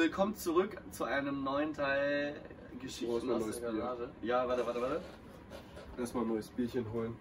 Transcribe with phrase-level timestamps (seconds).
[0.00, 2.40] Willkommen zurück zu einem neuen Teil
[2.80, 3.72] Geschichten aus der?
[3.72, 4.08] Garage.
[4.22, 5.00] Ja, warte, warte, warte.
[5.98, 7.14] Erstmal ein neues Bierchen holen.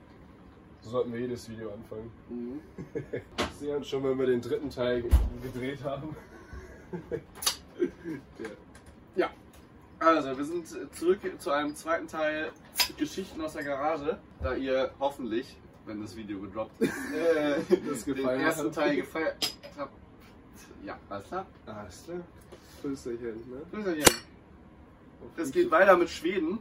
[0.79, 2.09] So sollten wir jedes Video anfangen.
[2.29, 2.61] Mhm.
[3.59, 5.11] Sehen uns schon, wenn wir den dritten Teil ge-
[5.43, 6.15] gedreht haben.
[9.17, 9.29] Ja.
[9.99, 10.65] Also, wir sind
[10.95, 12.51] zurück zu einem zweiten Teil
[12.97, 18.17] Geschichten aus der Garage, da ihr hoffentlich, wenn das Video gedroppt ist, äh, Das den
[18.25, 18.71] ersten.
[18.71, 19.91] Teil gefeiert habt.
[20.85, 21.45] Ja, alles klar.
[21.65, 22.21] Alles klar.
[22.81, 23.61] Prösterchen, ne?
[23.71, 24.15] Grüßerchen.
[25.37, 26.59] Es geht weiter mit Schweden.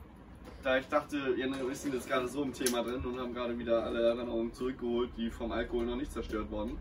[0.63, 3.59] Da ich dachte, ihr wir sind jetzt gerade so im Thema drin und haben gerade
[3.59, 6.77] wieder alle Erinnerungen zurückgeholt, die vom Alkohol noch nicht zerstört wurden.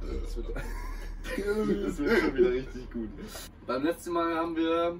[0.00, 0.48] Das wird
[1.86, 3.08] Das wird schon wieder richtig gut.
[3.66, 4.98] Beim letzten Mal haben wir.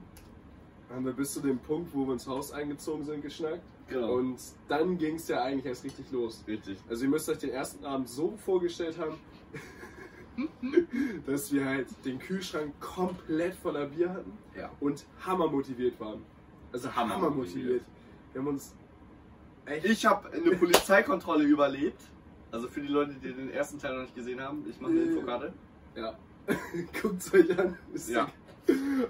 [0.91, 3.62] haben wir bis zu dem Punkt, wo wir ins Haus eingezogen sind, geschnackt.
[3.88, 4.15] Genau.
[4.15, 4.38] Und
[4.69, 6.43] dann ging es ja eigentlich erst richtig los.
[6.46, 6.79] richtig.
[6.88, 9.16] Also ihr müsst euch den ersten Abend so vorgestellt haben,
[11.26, 14.70] dass wir halt den Kühlschrank komplett voller Bier hatten Ja.
[14.80, 16.22] und hammer motiviert waren.
[16.72, 17.56] Also hammer, Hammer motiviert.
[17.56, 17.82] motiviert.
[18.32, 18.74] Wir haben uns
[19.66, 22.01] echt Ich habe eine Polizeikontrolle überlebt.
[22.51, 25.01] Also für die Leute, die den ersten Teil noch nicht gesehen haben, ich mache eine
[25.02, 25.52] Infokarte.
[25.95, 26.16] Ja.
[27.02, 27.76] Guckt es euch an.
[27.93, 28.28] Ist Ja.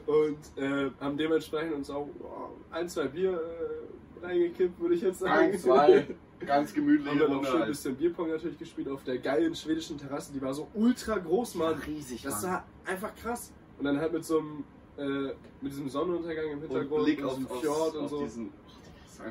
[0.06, 5.20] Und äh, haben dementsprechend uns auch oh, ein, zwei Bier äh, reingekippt, würde ich jetzt
[5.20, 5.52] sagen.
[5.52, 6.06] Eins, zwei,
[6.46, 7.68] ganz haben gemütliche wir noch schön ein halt.
[7.70, 10.32] bisschen Bierpong natürlich gespielt auf der geilen schwedischen Terrasse.
[10.32, 11.74] Die war so ultra groß, Mann.
[11.86, 13.52] riesig, Das war einfach krass.
[13.78, 14.64] Und dann halt mit so einem,
[14.96, 18.22] äh, mit diesem Sonnenuntergang im Und Hintergrund, Blick und auf, diesem auf, Fjord und so.
[18.22, 18.52] diesen.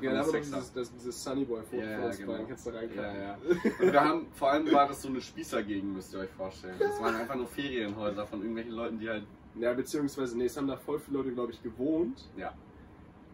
[0.01, 2.31] Ja, da haben wir dieses, das, dieses Sunnyboy-Foto Ja, ja, von uns genau.
[2.31, 2.47] beiden.
[2.47, 3.15] Kannst du reinklappen.
[3.21, 3.37] Ja, ja.
[3.79, 6.75] Und wir haben, vor allem war das so eine Spießergegend, müsst ihr euch vorstellen.
[6.79, 9.23] Das waren einfach nur Ferienhäuser von irgendwelchen Leuten, die halt.
[9.57, 12.29] Ja, beziehungsweise, nee, es haben da voll viele Leute, glaube ich, gewohnt.
[12.35, 12.53] Ja.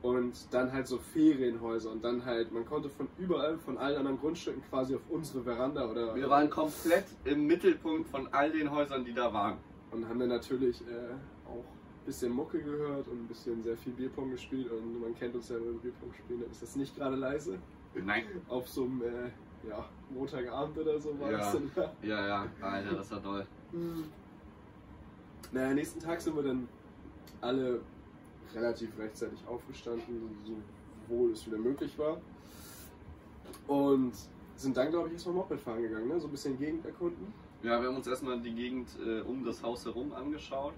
[0.02, 4.20] Und dann halt so Ferienhäuser und dann halt, man konnte von überall, von allen anderen
[4.20, 6.16] Grundstücken quasi auf unsere Veranda oder.
[6.16, 9.58] Wir waren komplett im Mittelpunkt von all den Häusern, die da waren.
[9.92, 11.14] Und haben dann natürlich äh,
[11.48, 14.72] auch ein bisschen Mucke gehört und ein bisschen sehr viel Bierpong gespielt.
[14.72, 17.60] Und man kennt uns ja, wenn wir Bierpong spielen, dann ist das nicht gerade leise.
[17.94, 18.24] Nein.
[18.50, 21.38] Auf so einem, äh, ja, Montagabend oder so war Ja.
[21.38, 21.72] das dann.
[21.76, 21.92] Ja.
[22.02, 23.46] Ja, ja, Alter, das war toll.
[25.52, 26.68] Naja, nächsten Tag sind wir dann
[27.42, 27.82] alle
[28.56, 30.54] relativ rechtzeitig aufgestanden, so
[31.08, 32.18] wohl es wieder möglich war.
[33.68, 34.14] Und
[34.56, 36.20] sind dann, glaube ich, erstmal Moped fahren gegangen, ne?
[36.20, 37.34] so ein bisschen Gegend erkunden.
[37.64, 40.74] Ja, wir haben uns erstmal die Gegend äh, um das Haus herum angeschaut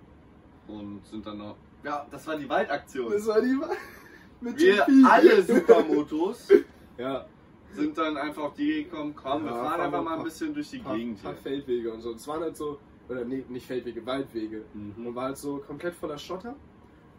[0.68, 1.56] und sind dann noch.
[1.84, 3.12] Ja, das war die Waldaktion.
[3.12, 3.76] Das war die Wahl.
[4.42, 6.50] Mit Wir alle Supermotos
[6.98, 7.26] Ja,
[7.72, 10.14] sind dann einfach auf die Idee gekommen, komm, wir Ja, fahren fahren einfach wir mal
[10.14, 11.42] ein ein bisschen durch die paar, Gegend paar hier.
[11.42, 12.10] Feldwege und so.
[12.10, 12.80] Und es waren halt so,
[13.10, 14.64] oder nee, nicht Feldwege, Waldwege.
[14.74, 15.08] Mhm.
[15.08, 16.56] Und war halt so komplett voller Schotter.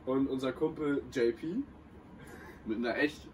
[0.06, 1.62] Und unser Kumpel JP,
[2.66, 3.26] Mit einer echt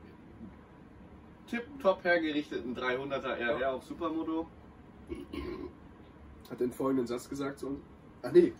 [1.48, 3.72] tipptopp hergerichteten 300er RR Ja.
[3.72, 4.46] auf Supermoto.
[6.50, 7.80] hat den folgenden Satz gesagt zu uns.
[8.22, 8.52] Ach nee,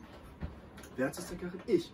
[0.97, 1.61] wer hat das denn gekarrt?
[1.67, 1.93] Ich.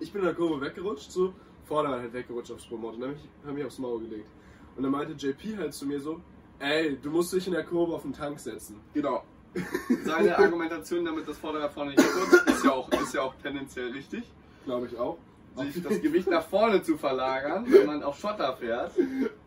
[0.00, 1.32] Ich bin in der Kurve weggerutscht, so,
[1.64, 4.28] Vorderrad halt weggerutscht aufs Remote und dann hab ich, hab ich aufs Maul gelegt.
[4.76, 6.20] Und dann meinte JP halt zu mir so,
[6.60, 8.80] ey, du musst dich in der Kurve auf den Tank setzen.
[8.94, 9.24] Genau.
[10.04, 13.90] Seine Argumentation, damit das Vorderrad vorne nicht rutscht, ist ja auch, ist ja auch tendenziell
[13.92, 14.24] richtig.
[14.64, 15.18] Glaube ich auch.
[15.64, 18.92] Sich das Gewicht nach vorne zu verlagern, wenn man auf Schotter fährt.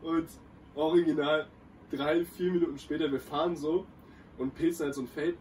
[0.01, 0.27] Und
[0.75, 1.47] original
[1.91, 3.85] drei, vier Minuten später, wir fahren so
[4.38, 5.38] und pilzen halt so ein Feld,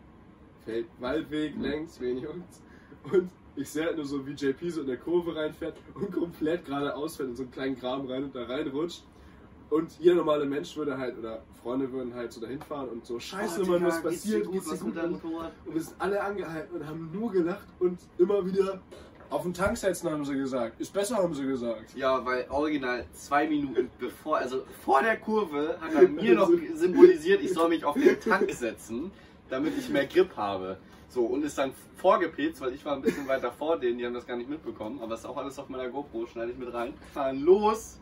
[0.65, 1.63] Feld Waldweg Mhm.
[1.63, 2.63] längs, wenig uns.
[3.13, 6.65] Und ich sehe halt nur so, wie JP so in der Kurve reinfährt und komplett
[6.65, 9.05] geradeaus fährt in so einen kleinen Graben rein und da reinrutscht.
[9.71, 13.21] Und jeder normale Mensch würde halt, oder Freunde würden halt so dahin fahren und so,
[13.21, 14.97] scheiße, Mann, was passiert, geht's dir gut?
[14.97, 15.53] Und Motorrad?
[15.65, 18.81] und wir sind alle angehalten und haben nur gelacht und immer wieder
[19.31, 20.81] auf den Tank setzen, haben sie gesagt.
[20.81, 21.95] Ist besser, haben sie gesagt.
[21.97, 27.41] Ja, weil original zwei Minuten bevor, also vor der Kurve, hat er mir noch symbolisiert,
[27.43, 29.11] ich soll mich auf den Tank setzen,
[29.49, 30.79] damit ich mehr Grip habe.
[31.09, 34.15] So, und ist dann vorgepetzt, weil ich war ein bisschen weiter vor denen, die haben
[34.15, 36.95] das gar nicht mitbekommen, aber ist auch alles auf meiner GoPro, schneide ich mit rein.
[37.13, 37.99] Fahren los,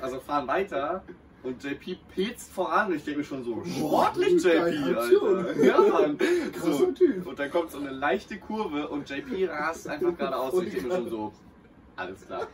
[0.00, 1.04] also fahren weiter.
[1.44, 4.58] Und JP petzt voran und ich denke mir schon so, sportlich JP.
[4.58, 5.56] Alter.
[5.62, 6.18] Ja, Mann.
[6.62, 6.86] So.
[7.28, 10.54] Und dann kommt so eine leichte Kurve und JP rast einfach geradeaus.
[10.54, 11.32] Und ich denke mir schon so,
[11.96, 12.46] alles klar.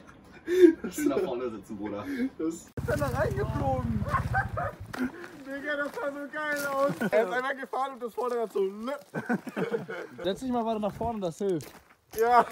[0.90, 2.04] Schön nach vorne sitzen, Bruder.
[2.36, 4.04] Das da reingeflogen.
[5.46, 7.10] Digga, das sah so geil aus.
[7.12, 8.60] Er ist einfach gefahren und das Vorderrad so.
[8.60, 8.92] ne.
[10.24, 11.72] Setz dich mal weiter nach vorne, das hilft.
[12.18, 12.44] Ja.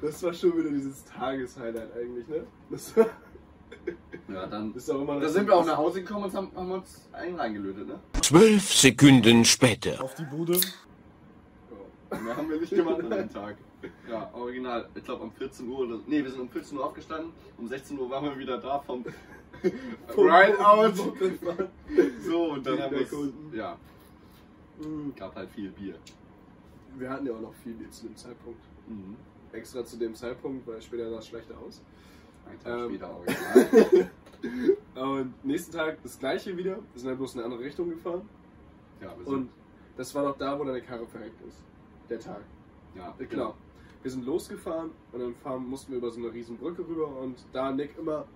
[0.00, 2.46] Das war schon wieder dieses Tageshighlight eigentlich, ne?
[2.70, 3.06] Das war,
[4.28, 4.74] Ja, dann.
[4.74, 7.36] ist auch immer Da sind wir auch nach Hause gekommen und haben, haben uns einen
[7.36, 7.98] reingelötet, ne?
[8.20, 10.02] Zwölf Sekunden später.
[10.02, 10.60] Auf die Bude.
[12.22, 13.56] Mehr haben wir nicht gemacht an dem Tag.
[14.08, 14.88] Ja, original.
[14.94, 15.98] Ich glaube um 14 Uhr oder.
[16.06, 17.32] Nee, wir sind um 14 Uhr aufgestanden.
[17.58, 19.04] Um 16 Uhr waren wir wieder da vom
[20.16, 20.94] Rideout.
[22.26, 23.58] So, und dann haben wir.
[23.58, 23.76] Ja,
[25.16, 25.94] gab halt viel Bier.
[26.98, 28.60] Wir hatten ja auch noch viel zu dem Zeitpunkt.
[28.88, 29.16] Mhm.
[29.52, 31.82] Extra zu dem Zeitpunkt, weil später sah es schlechter aus.
[32.48, 32.88] Ein Tag Ähm.
[32.90, 34.10] später original.
[35.22, 36.76] Und nächsten Tag das gleiche wieder.
[36.92, 38.28] Wir sind halt bloß in eine andere Richtung gefahren.
[39.00, 39.50] Ja, wir sind, Und
[39.96, 41.62] das war noch da, wo deine Karre verreckt ist.
[42.10, 42.42] Der Tag.
[42.94, 43.54] ja, Genau.
[44.02, 47.38] Wir sind losgefahren und dann fahren, mussten wir über so eine riesen Brücke rüber und
[47.54, 48.26] da Nick immer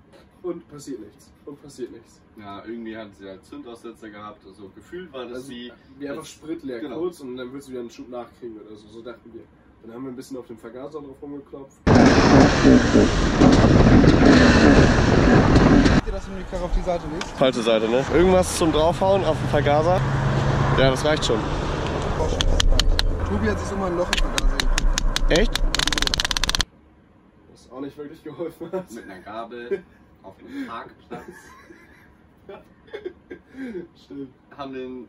[0.42, 1.30] und passiert nichts.
[1.44, 2.20] Und passiert nichts.
[2.38, 4.44] Ja, irgendwie hat sie halt Zündaussetzer gehabt.
[4.46, 5.72] Also gefühlt war das Also wie.
[5.98, 6.98] wie einfach als- Sprit leer genau.
[6.98, 8.86] kurz und dann willst du wieder einen Schub nachkriegen oder so.
[8.88, 9.42] So dachten wir.
[9.84, 11.76] Dann haben wir ein bisschen auf dem Vergaser drauf rumgeklopft.
[16.10, 17.30] Dass du die Karre auf die Seite legst?
[17.32, 18.04] Falsche Seite, ne?
[18.14, 20.00] Irgendwas zum draufhauen auf den Vergaser?
[20.78, 21.38] Ja, das reicht schon.
[23.28, 25.38] Tobi hat sich immer ein Loch im Vergaser gekriegt.
[25.38, 25.62] Echt?
[27.52, 28.90] Was auch nicht wirklich geholfen hat.
[28.90, 29.82] mit einer Gabel
[30.28, 31.24] auf einem Parkplatz.
[34.04, 34.32] Stimmt.
[34.56, 35.08] Haben den.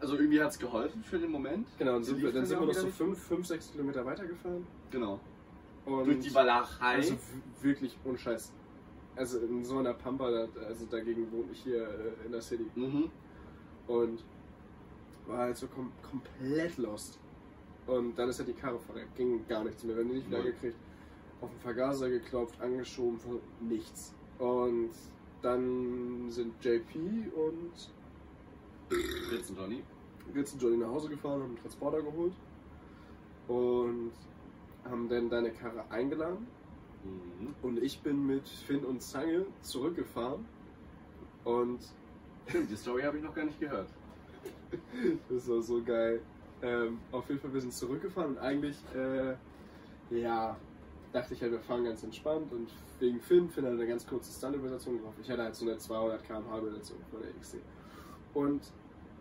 [0.00, 1.66] Also irgendwie hat es geholfen für den Moment.
[1.78, 2.96] Genau, dann sind wir, dann sind wir noch so nicht.
[2.96, 4.66] 5, 5, 6 Kilometer weitergefahren.
[4.90, 5.20] Genau.
[5.84, 6.96] Und Durch die Walachei.
[6.96, 7.16] Also
[7.60, 8.52] wirklich unscheiß.
[9.16, 12.64] Also in so einer Pampa, da, also dagegen wohne ich hier äh, in der City.
[12.74, 13.10] mhm.
[13.86, 14.24] Und
[15.26, 17.18] war halt so kom komplett lost.
[17.86, 19.16] Und dann ist halt die Karre verreckt.
[19.16, 19.96] Ging gar nichts mehr.
[19.96, 20.76] Wir haben die nicht wieder gekriegt.
[21.40, 24.14] Auf den Vergaser geklopft, angeschoben, von nichts.
[24.40, 24.90] Und
[25.42, 27.72] dann sind JP und
[29.30, 29.84] Jetzt Johnny.
[30.34, 32.32] Ritz und Johnny nach Hause gefahren, haben einen Transporter geholt.
[33.46, 34.12] Und
[34.84, 36.46] haben dann deine Karre eingeladen.
[37.04, 37.54] Mhm.
[37.62, 40.44] Und ich bin mit Finn und Zange zurückgefahren.
[41.44, 41.80] Und
[42.48, 43.88] Stimmt, die Story habe ich noch gar nicht gehört.
[45.28, 46.20] das war so geil.
[46.62, 49.34] Ähm, auf jeden Fall, wir sind zurückgefahren und eigentlich, äh,
[50.10, 50.56] ja,
[51.12, 54.32] dachte ich halt, wir fahren ganz entspannt und wegen Finn, Finn hat eine ganz kurze
[54.32, 55.14] Stunt-Übersetzung gemacht.
[55.20, 57.58] Ich hatte halt so eine 200 km/h Übersetzung von der XC.
[58.34, 58.62] Und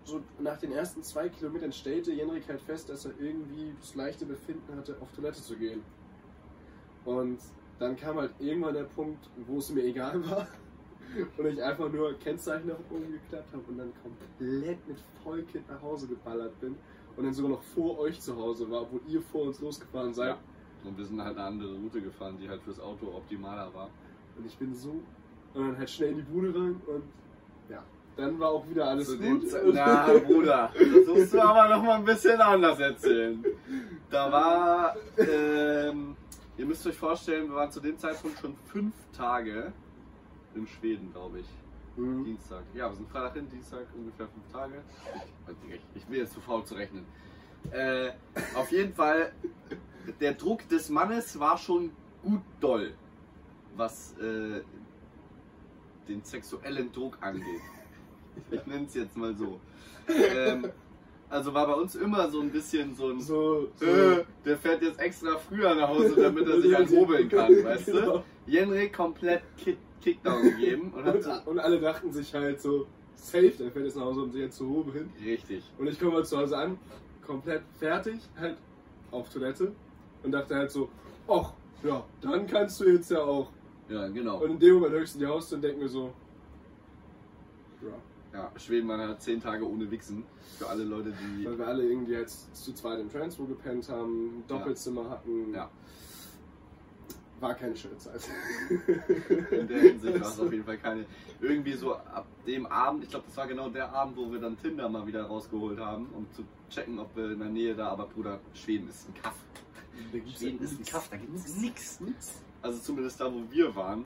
[0.04, 4.26] so nach den ersten zwei Kilometern stellte Jenrik halt fest, dass er irgendwie das leichte
[4.26, 5.82] Befinden hatte, auf Toilette zu gehen.
[7.06, 7.40] Und
[7.80, 10.48] dann kam halt irgendwann der Punkt, wo es mir egal war.
[11.38, 15.82] Und ich einfach nur Kennzeichen nach oben geklappt habe und dann komplett mit Vollkind nach
[15.82, 16.76] Hause geballert bin.
[17.18, 20.36] Und dann sogar noch vor euch zu Hause war, wo ihr vor uns losgefahren seid.
[20.36, 20.40] Ja.
[20.84, 23.90] Und wir sind halt eine andere Route gefahren, die halt fürs Auto optimaler war.
[24.38, 25.02] Und ich bin so.
[25.54, 27.04] Und dann halt schnell in die Bude rein und
[27.70, 27.84] ja.
[28.16, 29.44] Dann war auch wieder alles Zu gut.
[29.74, 33.44] Na, Bruder, das musst du aber noch mal ein bisschen anders erzählen.
[34.10, 36.18] Da war, ähm,
[36.58, 39.72] ihr müsst euch vorstellen, wir waren zu dem Zeitpunkt schon fünf Tage
[40.56, 41.48] in Schweden, glaube ich.
[41.96, 42.26] Mhm.
[42.26, 42.64] Dienstag.
[42.74, 44.82] Ja, wir sind Freitag hin, Dienstag ungefähr fünf Tage.
[45.48, 47.06] Ich, ich, ich bin jetzt zu faul zu rechnen.
[47.72, 48.12] Äh,
[48.56, 49.32] auf jeden Fall,
[50.20, 51.92] der Druck des Mannes war schon
[52.24, 52.94] gut doll,
[53.76, 54.62] was äh,
[56.08, 57.46] den sexuellen Druck angeht.
[58.52, 59.60] Ich nenne es jetzt mal so.
[60.08, 60.70] Ähm,
[61.30, 63.86] also war bei uns immer so ein bisschen so ein, So, so.
[63.86, 67.92] äh, der fährt jetzt extra früher nach Hause, damit er sich anhobeln kann, weißt du?
[67.94, 68.24] Genau.
[68.48, 72.88] Jenrik komplett Kick, Kickdown gegeben und hat so, Und, und alle dachten sich halt so,
[73.16, 75.12] safe, der fährt jetzt nach Hause und sich jetzt zu hobeln.
[75.22, 75.64] richtig.
[75.78, 76.80] Und ich komme mal zu Hause an,
[77.28, 78.56] komplett fertig, halt
[79.12, 79.74] auf Toilette
[80.24, 80.90] und dachte halt so,
[81.28, 83.50] ach, ja, dann kannst du jetzt ja auch.
[83.88, 84.44] Ja, genau.
[84.44, 86.14] Und in dem Moment höchst in die Haustür und denke mir so,
[87.82, 87.94] ja.
[88.32, 90.24] Ja, Schweden war halt zehn Tage ohne Wichsen.
[90.58, 91.46] Für alle Leute, die.
[91.46, 95.52] Weil wir alle irgendwie jetzt zu zweit im Transfer gepennt haben, Doppelzimmer hatten.
[95.54, 95.70] Ja.
[97.40, 98.22] War keine schöne Zeit.
[99.50, 101.06] In der Hinsicht war es auf jeden Fall keine.
[101.42, 104.58] Irgendwie so ab dem Abend, ich glaube, das war genau der Abend, wo wir dann
[104.58, 107.88] Tinder mal wieder rausgeholt haben, um zu checken, ob wir in der Nähe da.
[107.88, 109.36] Aber Bruder, Schweden ist ein Kaff.
[110.36, 112.00] Schweden ist Kaff, da gibt es nichts.
[112.62, 114.06] Also zumindest da, wo wir waren.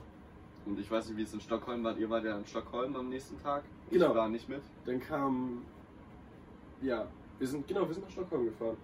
[0.66, 1.96] Und ich weiß nicht, wie es in Stockholm war.
[1.98, 3.64] Ihr wart ja in Stockholm am nächsten Tag.
[3.90, 4.10] Genau.
[4.10, 4.62] Ich war nicht mit.
[4.86, 5.62] Dann kam,
[6.80, 7.06] ja,
[7.38, 8.76] wir sind, genau, wir sind nach Stockholm gefahren.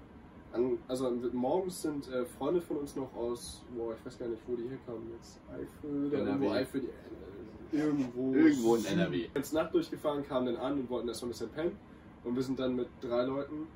[0.52, 4.28] An, also an- morgens sind äh, Freunde von uns noch aus, boah, ich weiß gar
[4.28, 5.38] nicht, wo die herkamen jetzt.
[5.48, 8.34] Eifel, oder irgendwo Eifel, die, äh, irgendwo.
[8.34, 9.28] Irgendwo in NRW.
[9.34, 11.76] Als Nacht durchgefahren, kamen dann an und wollten erstmal ein bisschen pennen.
[12.24, 13.68] Und wir sind dann mit drei Leuten,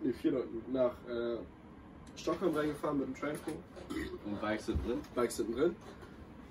[0.00, 1.36] nee, vier Leuten, nach äh,
[2.16, 3.50] Stockholm reingefahren mit dem Transco.
[4.24, 5.00] Und Bikes sind drin.
[5.14, 5.76] Bikes hinten drin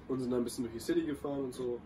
[0.08, 1.79] und sind dann ein bisschen durch die City gefahren und so.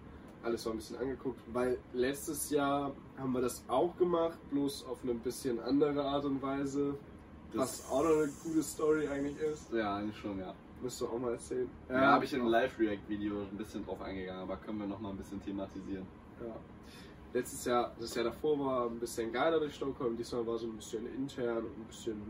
[0.44, 5.00] Alles war ein bisschen angeguckt, weil letztes Jahr haben wir das auch gemacht, bloß auf
[5.04, 6.96] eine bisschen andere Art und Weise.
[7.54, 9.72] was auch noch eine gute Story eigentlich ist.
[9.74, 10.54] Ja, eigentlich schon, ja.
[10.82, 11.70] Müsst du auch mal erzählen.
[11.90, 15.10] Ja, habe ich in einem Live-React-Video ein bisschen drauf eingegangen, aber können wir noch mal
[15.10, 16.06] ein bisschen thematisieren.
[16.40, 16.56] Ja.
[17.34, 20.76] Letztes Jahr, das Jahr davor war ein bisschen geiler durch Stockholm, diesmal war so ein
[20.76, 22.22] bisschen intern, ein bisschen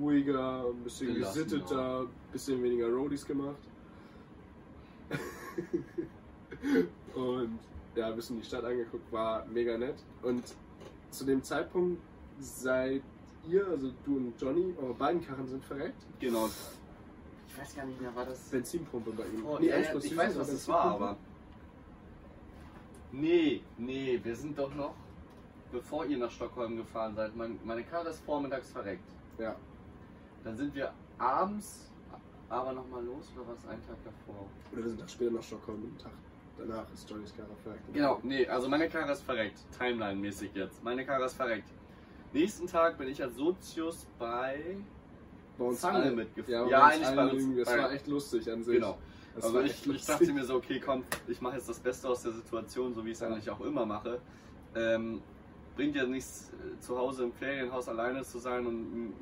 [0.00, 3.58] ruhiger, ein bisschen Gelassen, gesitteter, ein bisschen weniger Roadies gemacht.
[7.14, 7.58] und
[7.94, 9.96] ja, ein bisschen die Stadt angeguckt, war mega nett.
[10.22, 10.42] Und
[11.10, 12.00] zu dem Zeitpunkt
[12.40, 13.02] seid
[13.48, 16.02] ihr, also du und Johnny, eure beiden Karren sind verreckt.
[16.18, 16.48] Genau.
[17.48, 18.40] Ich weiß gar nicht mehr, war das.
[18.50, 19.46] Benzinpumpe bei ihm.
[19.46, 20.56] Oh, Nee, ja, ja, ich weiß, was das?
[20.56, 21.16] das war, aber.
[23.20, 24.94] Nee, nee, wir sind doch noch,
[25.70, 29.08] bevor ihr nach Stockholm gefahren seid, mein, meine Karre ist vormittags verreckt.
[29.38, 29.54] Ja.
[30.42, 31.90] Dann sind wir abends
[32.48, 34.46] aber nochmal los oder was einen Tag davor?
[34.72, 36.12] Oder wir sind Tag später nach Stockholm und einen Tag
[36.58, 37.92] danach ist Johnnys Karre verreckt.
[37.92, 39.58] Genau, nee, also meine Karre ist verreckt.
[39.78, 40.82] Timeline-mäßig jetzt.
[40.82, 41.68] Meine Karre ist verreckt.
[42.32, 44.76] Nächsten Tag bin ich als Sozius bei.
[45.58, 46.68] Bei uns Zange mitgefahren.
[46.68, 47.56] Ja, Ja, eigentlich bei uns.
[47.64, 48.74] Das war echt lustig an sich.
[48.74, 48.98] Genau.
[49.34, 52.22] Das Also ich, ich dachte mir so, okay, komm, ich mache jetzt das Beste aus
[52.22, 54.20] der Situation, so wie ich es eigentlich auch immer mache.
[54.76, 55.20] Ähm,
[55.76, 59.12] bringt ja nichts, äh, zu Hause im Ferienhaus alleine zu sein und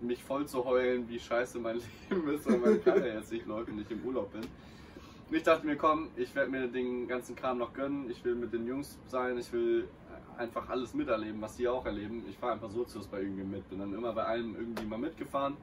[0.00, 1.80] mich voll zu heulen, wie scheiße mein
[2.10, 4.42] Leben ist, weil meine Karre jetzt nicht läuft und ich im Urlaub bin.
[4.42, 8.34] Und ich dachte mir, komm, ich werde mir den ganzen Kram noch gönnen, ich will
[8.34, 9.88] mit den Jungs sein, ich will
[10.36, 12.24] einfach alles miterleben, was die auch erleben.
[12.28, 15.56] Ich fahre einfach Sozius bei irgendwie mit, bin dann immer bei allem irgendwie mal mitgefahren.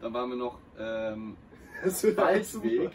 [0.00, 1.36] Dann waren wir noch ähm,
[1.82, 2.90] Das Waldweg.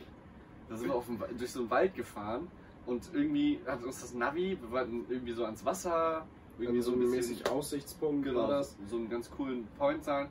[0.70, 2.48] Da sind wir auf dem, durch so einen Wald gefahren
[2.86, 6.26] und irgendwie hat uns das Navi, wir wollten irgendwie so ans Wasser,
[6.60, 8.76] irgendwie so ein bisschen mäßig Aussichtspunkt genau, das.
[8.90, 10.30] so einen ganz coolen Point sein.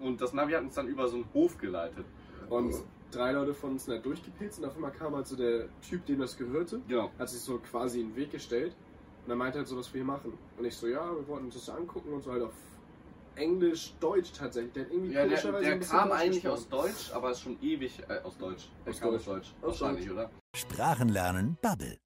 [0.00, 2.06] Und das Navi hat uns dann über so einen Hof geleitet.
[2.48, 2.74] Und
[3.10, 6.06] drei Leute von uns sind da durchgepilzt und auf einmal kam halt so der Typ,
[6.06, 7.10] dem das gehörte, Genau.
[7.18, 8.74] hat sich so quasi in den Weg gestellt
[9.24, 10.32] und er meinte halt so, was wir hier machen.
[10.58, 12.54] Und ich so, ja, wir wollten uns das angucken und so halt auf
[13.40, 14.72] Englisch, Deutsch tatsächlich.
[14.74, 18.18] Der hat irgendwie Ja, der, der kam eigentlich aus Deutsch, aber ist schon ewig äh,
[18.22, 18.68] aus Deutsch.
[18.84, 19.14] Der Aus Deutsch.
[19.16, 19.52] aus Deutsch.
[19.62, 20.14] Aus Wahrscheinlich, Deutsch.
[20.14, 20.30] oder?
[20.56, 21.98] Sprachenlernen Bubble.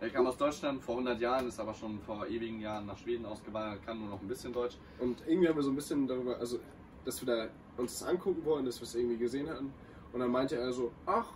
[0.00, 3.26] Er kam aus Deutschland vor 100 Jahren, ist aber schon vor ewigen Jahren nach Schweden
[3.26, 4.76] ausgewandert, kann nur noch ein bisschen Deutsch.
[4.98, 6.58] Und irgendwie haben wir so ein bisschen darüber, also,
[7.04, 9.72] dass wir da uns das angucken wollen, dass wir es irgendwie gesehen hatten.
[10.12, 11.26] Und dann meinte er so, ach,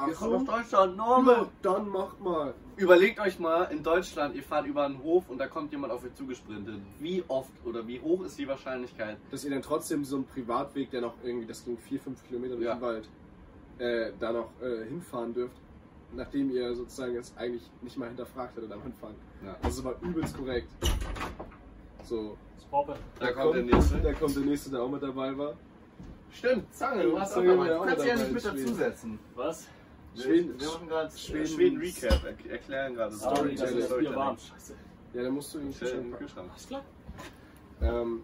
[0.00, 2.54] ach so, Deutschland, ja, dann macht mal.
[2.76, 6.04] Überlegt euch mal, in Deutschland, ihr fahrt über einen Hof und da kommt jemand auf
[6.04, 6.76] euch zugesprintet.
[6.98, 9.18] Wie oft oder wie hoch ist die Wahrscheinlichkeit?
[9.30, 12.54] Dass ihr dann trotzdem so einen Privatweg, der noch irgendwie, das ging 4, 5 Kilometer
[12.54, 12.74] durch Ja.
[12.74, 13.08] den Wald,
[13.78, 15.56] äh, da noch äh, hinfahren dürft,
[16.14, 19.14] nachdem ihr sozusagen es eigentlich nicht mal hinterfragt hattet am Anfang.
[19.44, 19.56] Ja.
[19.62, 20.68] Also war übelst korrekt.
[22.04, 22.36] So.
[23.18, 23.98] Da kommt der nächste.
[23.98, 25.54] Da kommt der nächste, der auch mit dabei war.
[26.32, 27.64] Stimmt, Zange, du hast auch Zange dabei.
[27.64, 29.18] wäre Du auch kannst ja dabei nicht mit dazusetzen.
[29.34, 29.68] Was?
[30.16, 34.14] Schweden- wir machen gerade Schweden- Schweden, Recap, er erklären gerade Sorry, Story- das ist Bier
[34.16, 34.36] warm.
[34.38, 34.74] Scheiße.
[35.14, 36.50] Ja, dann musst du ihn Stell in den Kühlschrank.
[36.50, 36.84] Alles klar.
[37.82, 38.22] Ähm,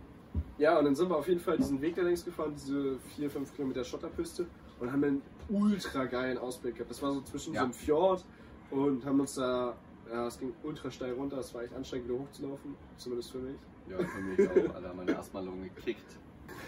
[0.58, 3.30] ja, und dann sind wir auf jeden Fall diesen Weg da längs gefahren, diese 4,
[3.30, 4.46] 5 Kilometer Schotterpiste
[4.80, 6.90] und haben einen ultra geilen Ausblick gehabt.
[6.90, 7.60] Das war so zwischen Ja.
[7.60, 8.24] so einem Fjord
[8.70, 9.74] und haben uns da,
[10.10, 13.56] ja, es ging ultra steil runter, es war echt anstrengend wieder hochzulaufen, zumindest für mich.
[13.88, 16.16] Ja, für mich auch, Alter, meine Asthma-Lunge gekickt.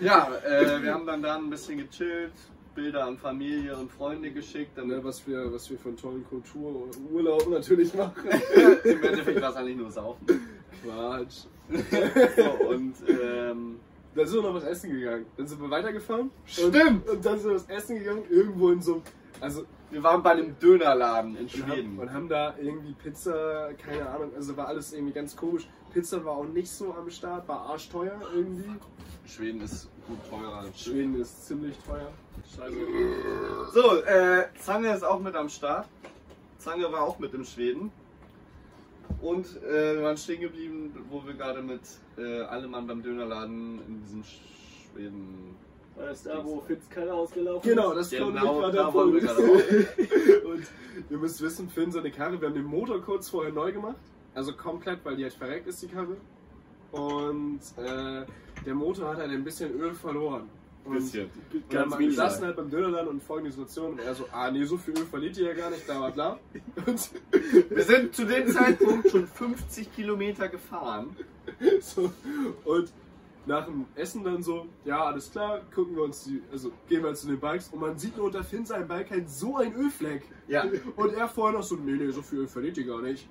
[0.00, 2.32] Ja, äh, wir haben dann da ein bisschen gechillt,
[2.74, 7.94] Bilder an Familie und Freunde geschickt, damit was, wir, was wir einen tollen Kultururlaub natürlich
[7.94, 8.28] machen.
[8.84, 10.26] im Endeffekt war es eigentlich nur Saufen.
[10.82, 11.44] Quatsch.
[12.36, 13.80] So, und ähm,
[14.14, 15.26] Dann sind wir noch was essen gegangen.
[15.36, 16.30] Dann sind wir weitergefahren.
[16.46, 16.74] Stimmt.
[16.74, 19.02] Und, und dann sind wir was essen gegangen, irgendwo in so
[19.40, 21.98] also wir waren bei einem Dönerladen in und haben, Schweden.
[21.98, 25.68] und haben da irgendwie Pizza, keine Ahnung, also war alles irgendwie ganz komisch.
[25.98, 28.70] Pizza war auch nicht so am Start, war arschteuer irgendwie.
[29.26, 32.12] Schweden ist gut teurer als Schweden ist ziemlich teuer.
[32.54, 32.76] Scheiße.
[33.74, 35.88] So, äh, Zange ist auch mit am Start.
[36.58, 37.90] Zange war auch mit im Schweden.
[39.20, 41.80] Und äh, wir waren stehen geblieben, wo wir gerade mit
[42.16, 45.56] äh, Allemann beim Dönerladen in diesem Schweden.
[45.96, 48.12] War das da, wo Fitz Keller ausgelaufen Genau, ist?
[48.12, 49.22] das kommt Genau, gerade da der Punkt.
[50.44, 50.66] Und
[51.10, 53.96] ihr müsst wissen, Finn seine Karre, wir haben den Motor kurz vorher neu gemacht.
[54.38, 56.16] Also komplett, weil die halt verreckt ist, die Karre.
[56.92, 58.24] Und äh,
[58.64, 60.48] der Motor hat halt ein bisschen Öl verloren.
[60.84, 61.28] Und Bisschen.
[61.52, 64.64] Und dann wir saßen halt beim Dönerladen und folgende Situation und er so, ah nee,
[64.64, 66.38] so viel Öl verliert ihr ja gar nicht, bla bla bla.
[66.86, 67.10] Und
[67.68, 71.16] Wir sind zu dem Zeitpunkt schon 50 Kilometer gefahren.
[71.80, 72.12] so,
[72.64, 72.92] und
[73.44, 77.12] nach dem Essen dann so, ja, alles klar, gucken wir uns die, also gehen wir
[77.14, 80.22] zu den Bikes und man sieht nur unter Finn seinem Bike halt so ein Ölfleck.
[80.46, 80.64] Ja.
[80.94, 83.28] Und er vorher noch so, nee, nee, so viel Öl verliert ihr gar nicht.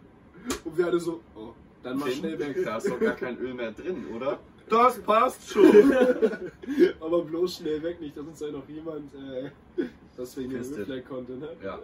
[0.63, 1.53] Und wir alle so, oh,
[1.83, 2.57] dann mal schnell weg.
[2.63, 4.39] Da ist doch gar kein Öl mehr drin, oder?
[4.69, 5.93] Das passt schon.
[6.99, 9.49] Aber bloß schnell weg, nicht, dass uns da noch jemand äh,
[10.17, 10.79] das wegen dem Pistet.
[10.79, 11.49] Ölfleck konnte, ne?
[11.63, 11.79] Ja.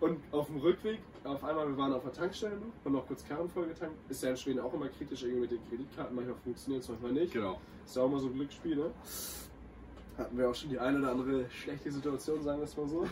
[0.00, 3.24] Und auf dem Rückweg, auf einmal, wir waren auf der Tankstelle noch, haben noch kurz
[3.26, 3.94] Karren voll getankt.
[4.08, 7.12] Ist ja in Schweden auch immer kritisch irgendwie mit den Kreditkarten, manchmal funktioniert es, manchmal
[7.12, 7.32] nicht.
[7.32, 7.60] Genau.
[7.86, 8.90] Ist ja auch immer so ein Glücksspiel, ne?
[10.18, 13.06] Hatten wir auch schon die eine oder andere schlechte Situation, sagen wir es mal so.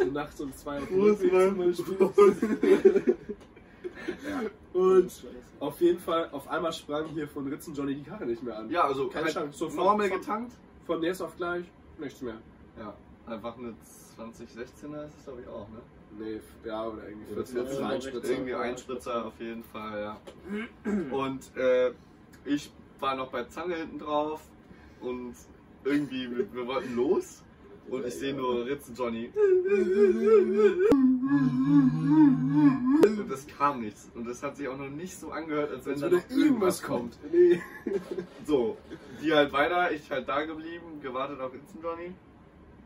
[0.00, 3.16] so nachts um zwei auf dem Rückweg zum Beispiel.
[4.72, 5.10] Und
[5.60, 8.70] Auf jeden Fall, auf einmal sprang hier von Ritzen Johnny die Karre nicht mehr an.
[8.70, 9.58] Ja, also Keine halt Chance.
[9.58, 10.52] So von- normal von- getankt.
[10.86, 11.64] Von jetzt auf gleich
[11.98, 12.36] nichts mehr.
[12.78, 12.94] Ja,
[13.26, 13.74] einfach eine
[14.16, 15.80] 2016er ist es glaube ich auch, ne?
[16.18, 18.30] Nee, ja, oder irgendwie Oder 14 14, Einspritzer.
[18.32, 20.20] irgendwie Einspritzer auf jeden Fall, ja.
[21.16, 21.92] Und äh,
[22.44, 24.40] ich war noch bei Zange hinten drauf
[25.00, 25.34] und
[25.84, 27.42] irgendwie, wir, wir wollten los
[27.88, 29.30] und ich sehe nur Ritzen Johnny.
[31.30, 34.10] Und es kam nichts.
[34.14, 36.82] Und es hat sich auch noch nicht so angehört, als wenn Als da noch irgendwas
[36.82, 37.16] kommt.
[37.30, 37.62] Nee.
[38.44, 38.76] So,
[39.22, 42.12] die halt weiter, ich halt da geblieben, gewartet auf Instant Johnny.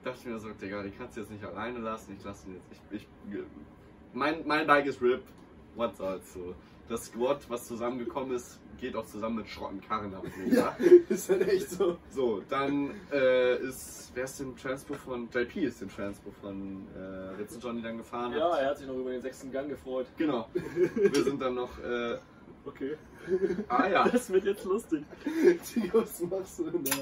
[0.03, 2.67] Dachte mir so, Digga, die kannst du jetzt nicht alleine lassen, ich lasse ihn jetzt.
[2.91, 3.09] Ich, ich,
[4.13, 5.23] mein, mein Bike ist RIP,
[5.75, 6.55] what soll's so.
[6.89, 10.81] Das Squad, was zusammengekommen ist, geht auch zusammen mit schrotten Karren, hab ich mir gesagt.
[11.09, 11.97] Ist halt echt so.
[12.11, 17.41] So, dann äh, ist, wer ist den Transpo von, JP ist den Transpo von äh,
[17.41, 18.33] Ritz Johnny dann gefahren.
[18.33, 20.07] Ja, er hat sich noch über den sechsten Gang gefreut.
[20.19, 20.49] Genau.
[20.95, 22.19] Wir sind dann noch, äh,
[22.67, 22.97] Okay.
[23.69, 25.05] ah ja, Das wird jetzt lustig.
[25.25, 26.97] Digga, was machst du denn da?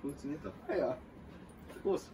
[0.00, 0.52] funktioniert doch.
[0.68, 0.98] Ah ja.
[1.82, 2.10] Prost.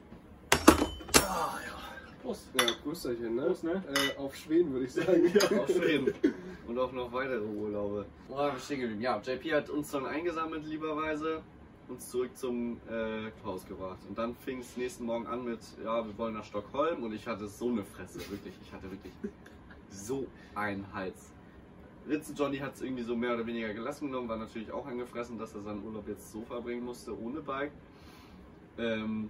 [2.23, 2.49] Prost.
[2.59, 3.43] Ja, Grüßerchen, ne?
[3.47, 3.83] Prost, ne?
[3.89, 5.33] Äh, auf Schweden würde ich sagen.
[5.59, 6.15] Auf Schweden.
[6.71, 8.07] Und auch noch weitere Urlaube.
[8.29, 9.01] Wo stehen?
[9.01, 11.43] Ja, JP hat uns dann eingesammelt, lieberweise,
[11.89, 13.99] uns zurück zum äh, Klaus gebracht.
[14.09, 17.03] Und dann fing es nächsten Morgen an mit, ja, wir wollen nach Stockholm.
[17.03, 18.55] Und ich hatte so eine Fresse, wirklich.
[18.63, 19.13] Ich hatte wirklich
[19.91, 21.33] so einen Hals.
[22.09, 25.39] Ritze Johnny hat es irgendwie so mehr oder weniger gelassen genommen, war natürlich auch angefressen,
[25.39, 27.73] dass er seinen Urlaub jetzt so verbringen musste, ohne Bike.
[28.79, 29.29] Ähm,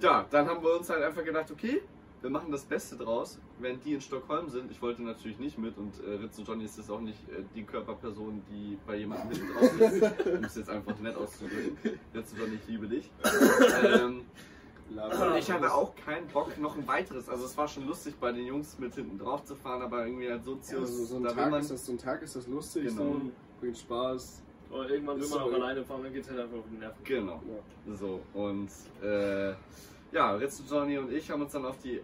[0.00, 1.82] ja, dann haben wir uns halt einfach gedacht, okay,
[2.20, 3.38] wir machen das Beste draus.
[3.58, 6.64] Wenn die in Stockholm sind, ich wollte natürlich nicht mit und äh, Ritz und Johnny
[6.64, 10.56] ist jetzt auch nicht äh, die Körperperson, die bei jemandem hinten drauf sitzt, um es
[10.56, 11.76] jetzt einfach nett auszudrücken.
[12.14, 13.10] Ritz und Johnny, ich liebe dich.
[13.84, 14.22] Ähm,
[14.90, 17.28] und ich hatte auch keinen Bock, noch ein weiteres.
[17.28, 20.28] Also es war schon lustig, bei den Jungs mit hinten drauf zu fahren, aber irgendwie
[20.30, 21.60] halt Ja, Sozius, so, ein da will Tag man...
[21.60, 23.02] ist das, so ein Tag ist das lustig, Genau.
[23.12, 23.20] so,
[23.60, 24.42] bringt Spaß.
[24.70, 27.04] Aber irgendwann will man auch alleine fahren, dann geht's halt einfach auf die Nerven.
[27.04, 27.42] Genau.
[27.86, 27.96] Ja.
[27.96, 28.68] So, und
[29.02, 29.54] äh,
[30.12, 32.00] ja, Ritz und Johnny und ich haben uns dann auf die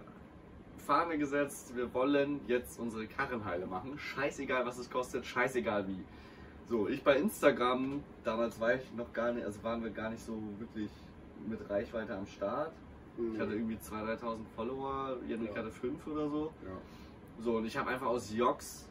[0.87, 3.99] Fahne gesetzt, wir wollen jetzt unsere Karrenheile machen.
[3.99, 6.05] Scheißegal, was es kostet, scheißegal wie.
[6.67, 10.25] So, ich bei Instagram, damals war ich noch gar nicht, also waren wir gar nicht
[10.25, 10.91] so wirklich
[11.47, 12.73] mit Reichweite am Start.
[13.33, 15.59] Ich hatte irgendwie 2.000, 3.000 Follower, Janik Ja.
[15.59, 16.53] hatte 5 oder so.
[16.65, 17.43] Ja.
[17.43, 18.89] So, und ich habe einfach aus Jox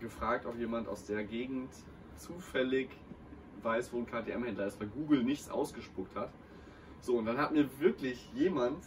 [0.00, 1.70] gefragt, ob jemand aus der Gegend
[2.16, 2.90] zufällig
[3.62, 6.30] weiß, wo ein KTM-Händler ist, weil Google nichts ausgespuckt hat.
[7.02, 8.78] So, und dann hat mir wirklich jemand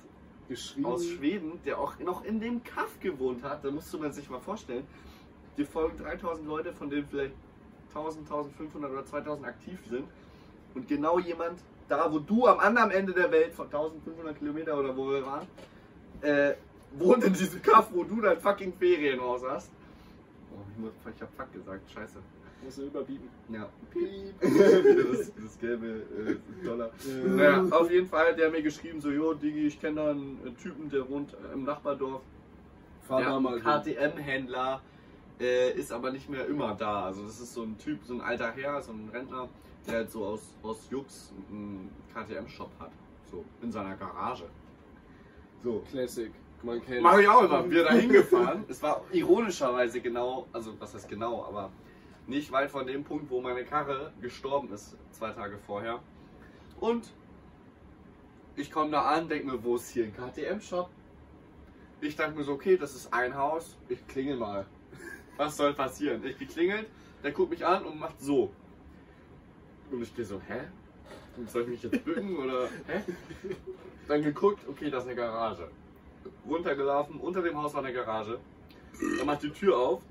[0.47, 0.85] Geschrieben.
[0.85, 4.39] aus Schweden, der auch noch in dem Kaff gewohnt hat, da musste man sich mal
[4.39, 4.87] vorstellen,
[5.57, 7.33] dir folgen 3000 Leute, von denen vielleicht
[7.89, 10.05] 1000, 1500 oder 2000 aktiv sind.
[10.73, 14.95] Und genau jemand, da wo du am anderen Ende der Welt, von 1500 Kilometer oder
[14.95, 15.47] wo wir waren,
[16.21, 16.53] äh,
[16.97, 19.69] wohnt in diesem Kaff, wo du dein fucking Ferienhaus hast.
[20.53, 22.19] Oh, ich, muss, ich hab fuck gesagt, scheiße.
[22.65, 23.29] Muss er überbieten.
[23.49, 23.69] Ja.
[23.93, 26.89] Wieder das, das gelbe äh, Dollar.
[27.25, 30.39] Naja, auf jeden Fall, der hat mir geschrieben, so, jo, Digi, ich kenne da einen
[30.45, 32.21] äh, Typen, der wohnt äh, im Nachbardorf.
[33.07, 33.59] Fahr Der mal.
[33.59, 34.81] KTM-Händler
[35.39, 37.05] äh, ist aber nicht mehr immer da.
[37.05, 39.47] Also das ist so ein Typ, so ein alter Herr, so ein Rentner,
[39.85, 42.91] der halt so aus, aus Jux einen KTM-Shop hat.
[43.29, 44.45] So, in seiner Garage.
[45.63, 45.83] So.
[45.91, 46.31] Classic.
[46.63, 47.03] Man kennt.
[47.03, 47.69] Mach ich auch immer.
[47.69, 48.63] Wir da hingefahren.
[48.67, 51.69] Es war ironischerweise genau, also was heißt genau, aber
[52.27, 56.01] nicht weit von dem Punkt, wo meine Karre gestorben ist, zwei Tage vorher.
[56.79, 57.13] Und
[58.55, 60.89] ich komme da an, denke mir, wo ist hier ein KTM-Shop?
[62.01, 64.65] Ich dachte mir so, okay, das ist ein Haus, ich klingel mal.
[65.37, 66.25] Was soll passieren?
[66.25, 66.87] Ich geklingelt,
[67.23, 68.51] der guckt mich an und macht so.
[69.91, 70.61] Und ich gehe so, hä?
[71.47, 73.01] Soll ich mich jetzt bücken oder hä?
[74.07, 75.69] Dann geguckt, okay, das ist eine Garage
[76.47, 78.39] runtergelaufen, unter dem Haus war eine Garage.
[79.19, 80.01] Er macht die Tür auf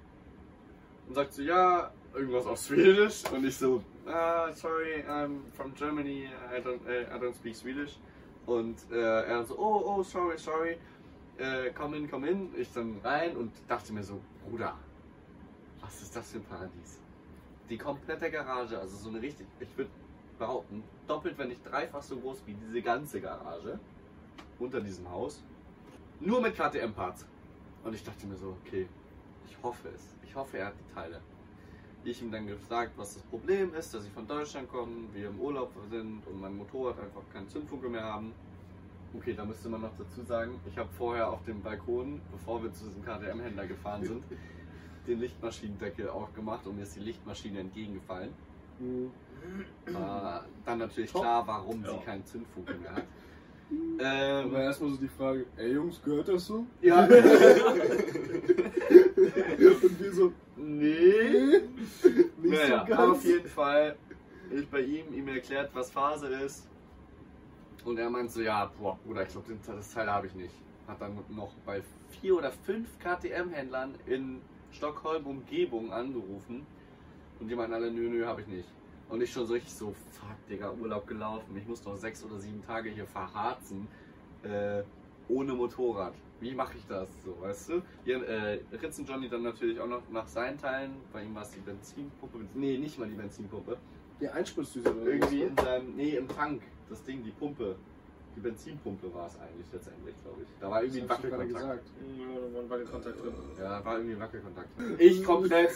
[1.08, 3.22] und sagt so, ja, irgendwas auf Schwedisch.
[3.32, 7.98] Und ich so, ah, sorry, I'm from Germany, I don't, äh, I don't speak Swedish.
[8.46, 10.78] Und äh, er so, oh, oh, sorry, sorry,
[11.38, 12.50] äh, komm in, komm in.
[12.56, 14.76] Ich dann rein und dachte mir so, Bruder,
[15.80, 17.00] was ist das für ein Paradies?
[17.68, 19.90] Die komplette Garage, also so eine richtig, ich würde
[20.38, 23.78] behaupten, doppelt, wenn nicht dreifach so groß wie diese ganze Garage
[24.58, 25.42] unter diesem Haus.
[26.20, 27.26] Nur mit KTM-Parts.
[27.84, 28.88] Und ich dachte mir so, okay,
[29.48, 30.14] ich hoffe es.
[30.22, 31.20] Ich hoffe, er hat die Teile.
[32.06, 35.40] Ich ihm dann gesagt, was das Problem ist, dass ich von Deutschland komme, wir im
[35.40, 38.32] Urlaub sind und mein Motorrad einfach keinen Zündfunke mehr haben.
[39.16, 42.72] Okay, da müsste man noch dazu sagen, ich habe vorher auf dem Balkon, bevor wir
[42.74, 44.22] zu diesem KTM-Händler gefahren sind,
[45.06, 48.30] den Lichtmaschinendeckel aufgemacht und mir ist die Lichtmaschine entgegengefallen.
[48.80, 49.10] Mhm.
[49.94, 51.22] War dann natürlich Top.
[51.22, 51.92] klar, warum Ja.
[51.92, 53.04] sie keinen Zündfunke mehr hat.
[53.98, 56.66] Ähm, Aber erstmal so die Frage, ey Jungs, gehört das so?
[56.82, 57.08] ja.
[59.82, 61.62] Und wir so, Nee.
[62.42, 63.24] Naja, so aber auf ganz.
[63.24, 63.96] jeden Fall
[64.50, 66.68] ich bei ihm ihm erklärt, was Phase ist.
[67.84, 70.54] Und er meint so, ja, boah, Bruder, ich glaube, das Teil habe ich nicht.
[70.86, 71.82] Hat dann noch bei
[72.20, 76.66] vier oder fünf KTM-Händlern in Stockholm Umgebung angerufen.
[77.40, 78.68] Und die meinten alle, nö, nö, habe ich nicht.
[79.08, 81.56] Und ich schon so richtig so, fuck, Digga, Urlaub gelaufen.
[81.56, 83.86] Ich muss noch sechs oder sieben Tage hier verharzen.
[84.42, 84.82] Äh,
[85.28, 86.14] ohne Motorrad.
[86.44, 87.08] Wie mache ich das?
[87.24, 87.82] So, weißt du?
[88.04, 90.92] Hier, äh, Ritzen Johnny dann natürlich auch noch nach seinen Teilen.
[91.10, 92.38] Bei ihm war es die Benzinpumpe.
[92.52, 93.78] Nee, nicht mal die Benzinpumpe.
[94.20, 95.62] Die Einspritzdüse oder Irgendwie was, in ne?
[95.62, 96.60] seinem, nee, im Tank.
[96.90, 97.76] Das Ding, die Pumpe.
[98.36, 100.48] Die Benzinpumpe war es eigentlich letztendlich, glaube ich.
[100.60, 101.54] Da war irgendwie ein Wackelkontakt.
[101.54, 101.90] gesagt.
[102.18, 103.34] Ja, da war ein Wackelkontakt drin.
[103.56, 104.68] Ja, da war irgendwie ein Wackelkontakt.
[104.98, 105.70] Ich komplett,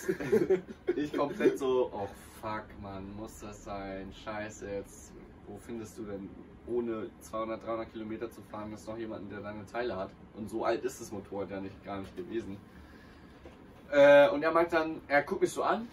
[0.96, 2.08] ich komplett so, oh
[2.42, 4.12] fuck, man, muss das sein?
[4.12, 5.12] Scheiße, jetzt,
[5.46, 6.28] wo findest du denn,
[6.68, 10.10] ohne 200, 300 Kilometer zu fahren, ist noch jemanden, der deine Teile hat?
[10.36, 12.56] Und so alt ist das Motorrad ja nicht, gar nicht gewesen.
[13.90, 15.88] Äh, und er meint dann, er guckt mich so an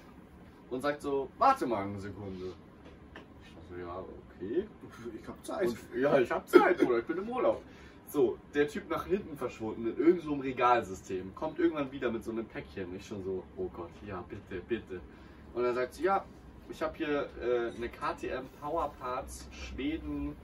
[0.70, 2.54] und sagt so, warte mal eine Sekunde.
[3.44, 4.04] Ich dachte so, ja,
[4.36, 4.68] okay.
[5.22, 5.68] Ich hab Zeit.
[5.68, 7.62] Und, ja, ich hab Zeit, Bruder, ich bin im Urlaub.
[8.08, 12.32] So, der Typ nach hinten verschwunden in irgendeinem so Regalsystem, kommt irgendwann wieder mit so
[12.32, 12.96] einem Päckchen.
[12.96, 15.02] Ich schon so, oh Gott, ja, bitte, bitte.
[15.54, 16.24] Und er sagt, ja,
[16.70, 20.36] ich habe hier äh, eine KTM Power Parts Schweden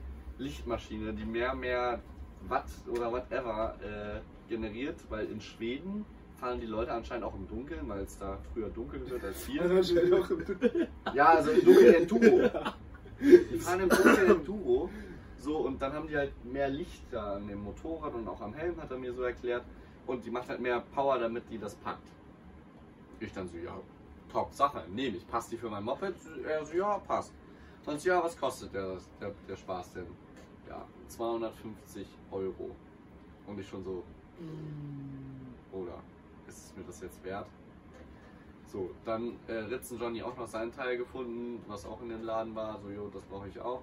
[0.42, 2.00] Lichtmaschine, die mehr, mehr
[2.48, 6.04] Watt oder whatever äh, generiert, weil in Schweden
[6.38, 9.62] fahren die Leute anscheinend auch im Dunkeln, weil es da früher dunkel wird als hier.
[11.14, 12.50] Ja, also im Dunkeln Enduro.
[13.20, 14.90] Die fahren im Dunkeln Enduro.
[15.38, 18.54] So, und dann haben die halt mehr Licht da an dem Motorrad und auch am
[18.54, 19.64] Helm, hat er mir so erklärt.
[20.06, 22.08] Und die macht halt mehr Power, damit die das packt.
[23.20, 23.76] Ich dann so, ja,
[24.32, 25.26] top Sache, nehme ich.
[25.28, 26.14] Passt die für mein Moped?
[26.44, 27.32] Er so, ja, passt.
[27.84, 30.06] Sonst, ja, was kostet der, der, der Spaß denn?
[30.72, 32.70] Ja, 250 Euro.
[33.46, 34.02] Und ich schon so,
[35.70, 35.98] oder
[36.48, 37.46] ist es mir das jetzt wert?
[38.66, 42.54] So, dann äh, Ritzen Johnny auch noch seinen Teil gefunden, was auch in dem Laden
[42.54, 42.80] war.
[42.80, 43.82] So, jo, das brauche ich auch.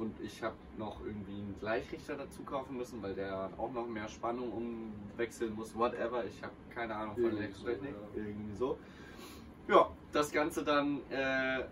[0.00, 4.08] Und ich habe noch irgendwie einen Gleichrichter dazu kaufen müssen, weil der auch noch mehr
[4.08, 5.76] Spannung umwechseln muss.
[5.76, 7.94] Whatever, ich habe keine Ahnung von Elektrotechnik.
[7.94, 8.26] so, ja.
[8.26, 8.78] Irgendwie so.
[9.68, 11.62] Ja, das Ganze dann äh,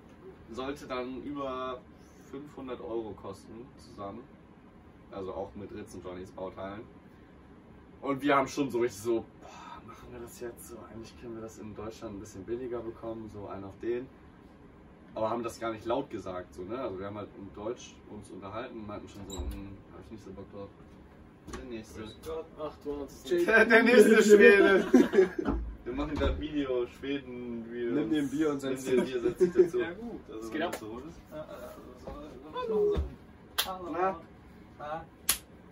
[0.53, 1.81] sollte dann über
[2.27, 4.23] 500 Euro kosten zusammen.
[5.11, 6.83] Also auch mit Ritzen Johnnys Bauteilen.
[8.03, 10.77] Und wir haben schon so richtig so, boah, machen wir das jetzt so?
[10.93, 14.07] Eigentlich können wir das in Deutschland ein bisschen billiger bekommen, so einen auf den.
[15.15, 16.79] Aber haben das gar nicht laut gesagt, so, ne?
[16.79, 20.11] Also wir haben halt in Deutsch uns unterhalten und meinten schon so, hm, hab ich
[20.11, 20.69] nicht so Bock drauf.
[21.57, 22.03] Der nächste.
[22.61, 24.87] Ach, du hast der nächste Schwede.
[25.87, 29.79] Wir machen gerade Video, Schweden, wir Nimm dir ein Bier und setz Bier, dich dazu.
[29.79, 31.21] Ja gut, also Das wenn geht das so ist.
[33.93, 34.21] Na?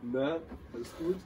[0.02, 0.36] Na,
[0.72, 1.16] alles gut?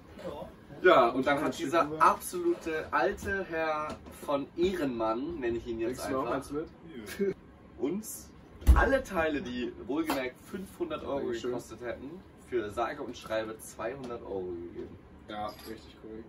[0.81, 6.13] Ja, und dann hat dieser absolute alte Herr von Ehrenmann, nenne ich ihn jetzt du
[6.13, 7.37] noch einfach, eins mit?
[7.79, 8.31] uns
[8.75, 12.11] alle Teile, die wohlgemerkt 500 Euro gekostet hätten,
[12.49, 14.99] für sage und schreibe 200 Euro gegeben.
[15.29, 16.25] Ja, richtig cool.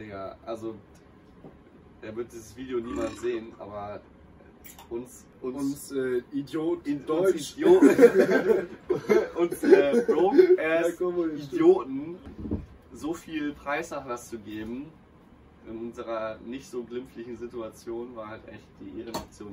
[0.00, 0.74] Digga, also
[2.00, 4.00] er wird dieses Video niemals sehen, aber
[4.88, 7.34] uns, uns, Uns äh, Idiot in Deutsch.
[7.34, 8.68] uns Idioten,
[9.36, 11.52] uns äh, broke ass.
[11.52, 12.18] Idioten
[12.92, 14.90] so viel Preisnachlass zu geben
[15.66, 19.50] in unserer nicht so glimpflichen Situation war halt echt die Ehrenaktion.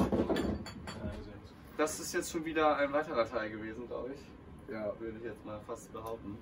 [1.78, 4.74] Das ist jetzt schon wieder ein weiterer Teil gewesen, glaube ich.
[4.74, 6.38] Ja, Würde ich jetzt mal fast behaupten.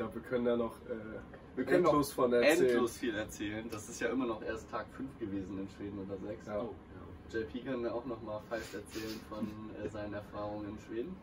[0.00, 2.70] Ich glaube, wir können da noch äh, können noch endlos von erzählen.
[2.70, 3.68] endlos viel erzählen.
[3.70, 6.46] Das ist ja immer noch erst Tag 5 gewesen in Schweden oder 6.
[6.46, 6.64] Ja.
[7.38, 9.46] JP kann mir auch noch mal feist erzählen von
[9.84, 11.16] äh, seinen Erfahrungen in Schweden.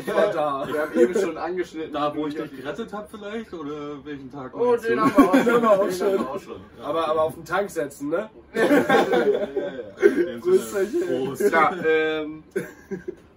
[0.00, 0.66] Ich war da.
[0.72, 1.92] Wir haben eben schon angeschnitten.
[1.92, 3.52] Da, wo ich dich gerettet habe vielleicht?
[3.52, 6.06] Oder welchen Tag Oh, den haben wir auch Den haben wir auch Den schon.
[6.08, 6.60] haben wir auch schon.
[6.82, 8.30] Aber, aber auf den Tank setzen, ne?
[8.52, 11.24] In dem Grüß Sinne, euch.
[11.24, 11.52] Prost.
[11.52, 12.42] Ja, ähm,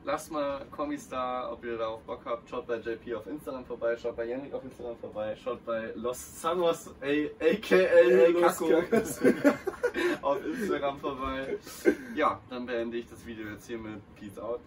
[0.09, 2.49] lasst mal Kommis da, ob ihr darauf Bock habt.
[2.49, 6.41] Schaut bei JP auf Instagram vorbei, schaut bei Yannick auf Instagram vorbei, schaut bei Los
[6.41, 9.19] Sanos, a- aka Cacos.
[10.23, 11.57] auf Instagram vorbei.
[12.15, 14.61] Ja, dann beende ich das Video jetzt hier mit Peace out.